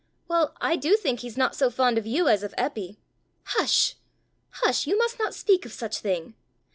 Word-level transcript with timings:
"Well, 0.27 0.55
I 0.59 0.77
do 0.77 0.95
think 0.95 1.19
he's 1.19 1.37
not 1.37 1.55
so 1.55 1.69
fond 1.69 1.99
of 1.99 2.07
you 2.07 2.27
as 2.27 2.41
of 2.41 2.55
Eppy!" 2.57 2.97
"Hush! 3.43 3.97
hush! 4.49 4.87
you 4.87 4.97
must 4.97 5.19
not 5.19 5.35
speak 5.35 5.63
of 5.63 5.71
such 5.73 5.99
thing." 5.99 6.33